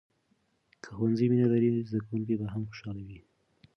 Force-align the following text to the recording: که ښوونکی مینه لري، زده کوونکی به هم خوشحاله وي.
که 0.81 0.89
ښوونکی 0.95 1.25
مینه 1.31 1.47
لري، 1.53 1.69
زده 1.87 1.99
کوونکی 2.05 2.35
به 2.39 2.45
هم 2.53 2.61
خوشحاله 2.69 3.01
وي. 3.07 3.19